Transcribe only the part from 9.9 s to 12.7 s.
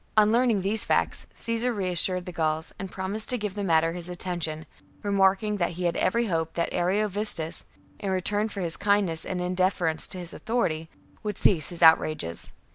to his authority, would cease his out rages.